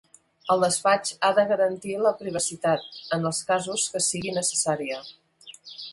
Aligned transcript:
El 0.53 0.63
despatx 0.63 1.11
ha 1.27 1.29
de 1.39 1.43
garantir 1.51 1.93
la 2.05 2.13
privacitat, 2.23 2.89
en 3.19 3.31
els 3.31 3.45
casos 3.53 3.87
que 3.97 4.05
sigui 4.09 4.37
necessària. 4.39 4.99